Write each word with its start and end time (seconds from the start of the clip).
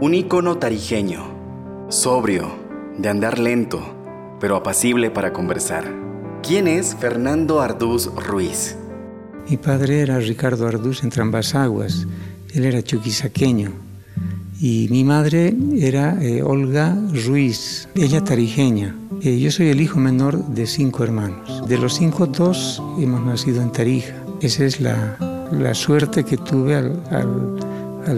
Un 0.00 0.12
ícono 0.12 0.58
tarijeño, 0.58 1.24
sobrio, 1.88 2.48
de 2.98 3.08
andar 3.08 3.38
lento, 3.38 3.80
pero 4.40 4.56
apacible 4.56 5.10
para 5.10 5.32
conversar. 5.32 5.84
¿Quién 6.42 6.66
es 6.66 6.96
Fernando 6.96 7.60
Arduz 7.60 8.10
Ruiz? 8.14 8.76
Mi 9.48 9.56
padre 9.56 10.00
era 10.00 10.18
Ricardo 10.18 10.66
Arduz 10.66 11.04
en 11.04 11.10
Trambasaguas. 11.10 12.06
Él 12.52 12.64
era 12.64 12.82
chuquisaqueño. 12.82 13.70
Y 14.60 14.88
mi 14.90 15.04
madre 15.04 15.54
era 15.78 16.22
eh, 16.22 16.42
Olga 16.42 16.96
Ruiz, 17.26 17.88
ella 17.94 18.22
tarijeña. 18.22 18.96
Eh, 19.22 19.38
yo 19.38 19.50
soy 19.50 19.68
el 19.68 19.80
hijo 19.80 20.00
menor 20.00 20.44
de 20.48 20.66
cinco 20.66 21.04
hermanos. 21.04 21.68
De 21.68 21.78
los 21.78 21.94
cinco, 21.94 22.26
dos 22.26 22.82
hemos 22.98 23.24
nacido 23.24 23.62
en 23.62 23.70
Tarija. 23.70 24.14
Esa 24.40 24.64
es 24.64 24.80
la, 24.80 25.48
la 25.52 25.72
suerte 25.74 26.24
que 26.24 26.36
tuve 26.36 26.74
al, 26.74 27.00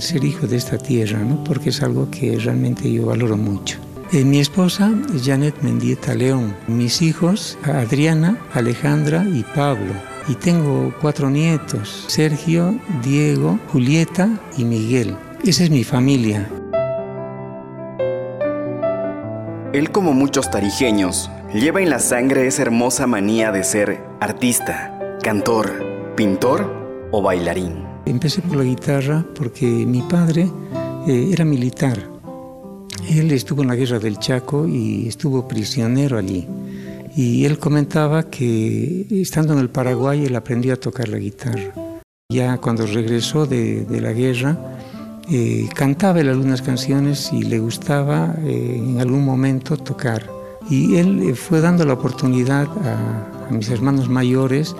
ser 0.00 0.24
hijo 0.24 0.46
de 0.46 0.56
esta 0.56 0.78
tierra, 0.78 1.18
¿no? 1.18 1.42
porque 1.44 1.70
es 1.70 1.82
algo 1.82 2.10
que 2.10 2.38
realmente 2.38 2.90
yo 2.90 3.06
valoro 3.06 3.36
mucho. 3.36 3.78
Eh, 4.12 4.24
mi 4.24 4.38
esposa 4.38 4.92
es 5.14 5.26
Janet 5.26 5.60
Mendieta 5.62 6.14
León. 6.14 6.54
Mis 6.68 7.02
hijos, 7.02 7.58
Adriana, 7.64 8.38
Alejandra 8.52 9.24
y 9.24 9.42
Pablo. 9.54 9.92
Y 10.28 10.34
tengo 10.34 10.94
cuatro 11.00 11.30
nietos, 11.30 12.04
Sergio, 12.06 12.78
Diego, 13.02 13.58
Julieta 13.72 14.28
y 14.56 14.64
Miguel. 14.64 15.16
Esa 15.44 15.64
es 15.64 15.70
mi 15.70 15.84
familia. 15.84 16.48
Él, 19.72 19.90
como 19.90 20.12
muchos 20.12 20.50
tarijeños, 20.50 21.30
lleva 21.52 21.82
en 21.82 21.90
la 21.90 21.98
sangre 21.98 22.46
esa 22.46 22.62
hermosa 22.62 23.06
manía 23.08 23.50
de 23.50 23.64
ser 23.64 24.00
artista, 24.20 25.18
cantor, 25.22 26.14
pintor 26.14 27.08
o 27.10 27.20
bailarín? 27.20 27.93
Empecé 28.06 28.42
por 28.42 28.56
la 28.56 28.64
guitarra 28.64 29.24
porque 29.34 29.66
mi 29.66 30.02
padre 30.02 30.50
eh, 31.06 31.30
era 31.32 31.44
militar. 31.44 31.98
Él 33.08 33.30
estuvo 33.32 33.62
en 33.62 33.68
la 33.68 33.76
guerra 33.76 33.98
del 33.98 34.18
Chaco 34.18 34.68
y 34.68 35.08
estuvo 35.08 35.48
prisionero 35.48 36.18
allí. 36.18 36.46
Y 37.16 37.46
él 37.46 37.58
comentaba 37.58 38.24
que 38.24 39.06
estando 39.10 39.54
en 39.54 39.60
el 39.60 39.70
Paraguay 39.70 40.26
él 40.26 40.36
aprendió 40.36 40.74
a 40.74 40.76
tocar 40.76 41.08
la 41.08 41.16
guitarra. 41.16 41.72
Ya 42.30 42.58
cuando 42.58 42.86
regresó 42.86 43.46
de, 43.46 43.86
la 43.88 44.12
guerra, 44.12 44.58
eh, 45.30 45.68
cantaba 45.74 46.20
él 46.20 46.28
algunas 46.28 46.60
canciones 46.60 47.30
y 47.32 47.42
le 47.42 47.58
gustaba 47.58 48.34
eh, 48.44 48.82
en 48.84 49.00
algún 49.00 49.24
momento 49.24 49.78
tocar. 49.78 50.28
Y 50.68 50.96
él 50.96 51.34
fue 51.36 51.60
dando 51.60 51.84
la 51.84 51.94
oportunidad 51.94 52.66
a, 52.66 53.46
a 53.48 53.50
mis 53.50 53.70
hermanos 53.70 54.08
mayores 54.08 54.74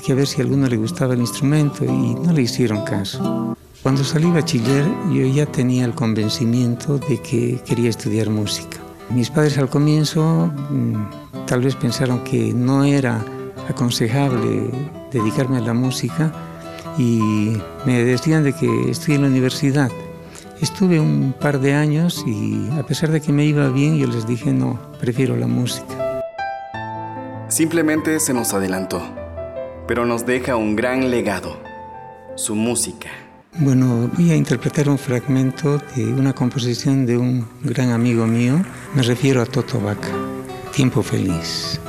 que 0.00 0.12
a 0.12 0.14
ver 0.14 0.26
si 0.26 0.40
a 0.40 0.44
alguno 0.44 0.66
le 0.66 0.76
gustaba 0.76 1.14
el 1.14 1.20
instrumento 1.20 1.84
y 1.84 2.14
no 2.14 2.32
le 2.32 2.42
hicieron 2.42 2.84
caso. 2.84 3.56
Cuando 3.82 4.04
salí 4.04 4.30
bachiller 4.30 4.84
yo 5.12 5.26
ya 5.26 5.46
tenía 5.46 5.84
el 5.84 5.94
convencimiento 5.94 6.98
de 6.98 7.18
que 7.18 7.60
quería 7.64 7.90
estudiar 7.90 8.28
música. 8.30 8.78
Mis 9.10 9.30
padres 9.30 9.58
al 9.58 9.68
comienzo 9.68 10.52
mm, 10.70 11.46
tal 11.46 11.62
vez 11.62 11.76
pensaron 11.76 12.22
que 12.22 12.52
no 12.52 12.84
era 12.84 13.24
aconsejable 13.68 14.70
dedicarme 15.12 15.58
a 15.58 15.60
la 15.60 15.74
música 15.74 16.32
y 16.98 17.56
me 17.86 18.04
decían 18.04 18.44
de 18.44 18.52
que 18.52 18.90
estudié 18.90 19.16
en 19.16 19.22
la 19.22 19.28
universidad. 19.28 19.90
Estuve 20.60 21.00
un 21.00 21.32
par 21.32 21.58
de 21.58 21.74
años 21.74 22.22
y 22.26 22.68
a 22.78 22.82
pesar 22.84 23.10
de 23.10 23.20
que 23.20 23.32
me 23.32 23.46
iba 23.46 23.68
bien, 23.70 23.96
yo 23.96 24.06
les 24.06 24.26
dije 24.26 24.52
no, 24.52 24.78
prefiero 25.00 25.36
la 25.36 25.46
música. 25.46 25.96
Simplemente 27.48 28.20
se 28.20 28.34
nos 28.34 28.52
adelantó 28.52 29.19
pero 29.90 30.06
nos 30.06 30.24
deja 30.24 30.54
un 30.54 30.76
gran 30.76 31.10
legado, 31.10 31.60
su 32.36 32.54
música. 32.54 33.10
Bueno, 33.58 34.08
voy 34.16 34.30
a 34.30 34.36
interpretar 34.36 34.88
un 34.88 34.96
fragmento 34.96 35.78
de 35.96 36.04
una 36.04 36.32
composición 36.32 37.06
de 37.06 37.18
un 37.18 37.44
gran 37.64 37.90
amigo 37.90 38.24
mío, 38.24 38.64
me 38.94 39.02
refiero 39.02 39.42
a 39.42 39.46
Toto 39.46 39.80
Vaca, 39.80 40.12
Tiempo 40.72 41.02
Feliz. 41.02 41.80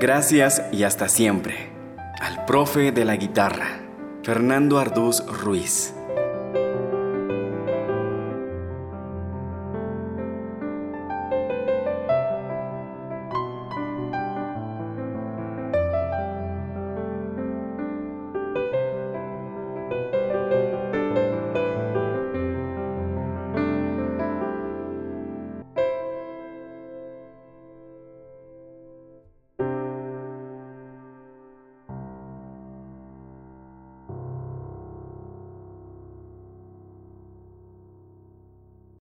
Gracias 0.00 0.62
y 0.72 0.84
hasta 0.84 1.10
siempre 1.10 1.68
al 2.22 2.46
profe 2.46 2.90
de 2.90 3.04
la 3.04 3.16
guitarra, 3.16 3.82
Fernando 4.22 4.78
Arduz 4.78 5.22
Ruiz. 5.26 5.92